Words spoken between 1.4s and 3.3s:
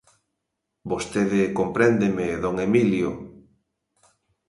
compréndeme, don Emilio;